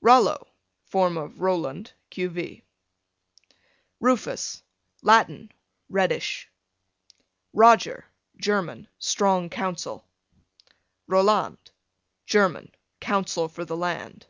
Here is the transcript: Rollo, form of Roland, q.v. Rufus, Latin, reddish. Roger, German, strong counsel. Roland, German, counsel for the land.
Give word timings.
Rollo, 0.00 0.50
form 0.86 1.18
of 1.18 1.38
Roland, 1.42 1.92
q.v. 2.08 2.62
Rufus, 4.00 4.62
Latin, 5.02 5.52
reddish. 5.90 6.48
Roger, 7.52 8.06
German, 8.38 8.88
strong 8.98 9.50
counsel. 9.50 10.06
Roland, 11.06 11.58
German, 12.24 12.74
counsel 12.98 13.46
for 13.46 13.66
the 13.66 13.76
land. 13.76 14.24